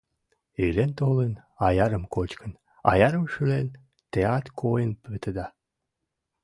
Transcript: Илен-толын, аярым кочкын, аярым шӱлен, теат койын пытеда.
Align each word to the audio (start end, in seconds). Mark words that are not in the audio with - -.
Илен-толын, 0.65 1.33
аярым 1.67 2.03
кочкын, 2.15 2.51
аярым 2.91 3.25
шӱлен, 3.33 3.67
теат 4.11 4.45
койын 4.59 4.91
пытеда. 5.03 5.47